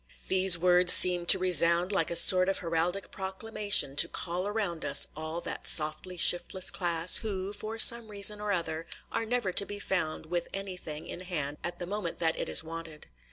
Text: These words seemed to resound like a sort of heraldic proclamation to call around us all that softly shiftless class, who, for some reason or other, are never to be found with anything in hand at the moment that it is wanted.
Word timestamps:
These 0.29 0.57
words 0.57 0.91
seemed 0.93 1.27
to 1.29 1.37
resound 1.37 1.91
like 1.91 2.09
a 2.09 2.15
sort 2.15 2.49
of 2.49 2.57
heraldic 2.57 3.11
proclamation 3.11 3.95
to 3.97 4.07
call 4.07 4.47
around 4.47 4.83
us 4.83 5.05
all 5.15 5.41
that 5.41 5.67
softly 5.67 6.17
shiftless 6.17 6.71
class, 6.71 7.17
who, 7.17 7.53
for 7.53 7.77
some 7.77 8.07
reason 8.09 8.41
or 8.41 8.51
other, 8.51 8.87
are 9.11 9.25
never 9.27 9.51
to 9.51 9.63
be 9.63 9.77
found 9.77 10.25
with 10.25 10.47
anything 10.55 11.05
in 11.05 11.19
hand 11.19 11.57
at 11.63 11.77
the 11.77 11.85
moment 11.85 12.17
that 12.17 12.35
it 12.35 12.49
is 12.49 12.63
wanted. 12.63 13.05